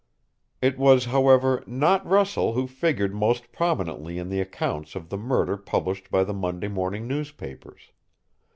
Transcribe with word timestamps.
It 0.63 0.79
was, 0.79 1.05
however, 1.05 1.63
not 1.67 2.03
Russell 2.07 2.53
who 2.53 2.65
figured 2.65 3.13
most 3.13 3.51
prominently 3.51 4.17
in 4.17 4.29
the 4.29 4.41
accounts 4.41 4.95
of 4.95 5.09
the 5.09 5.17
murder 5.19 5.57
published 5.57 6.09
by 6.09 6.23
the 6.23 6.33
Monday 6.33 6.69
morning 6.69 7.07
newspapers. 7.07 7.91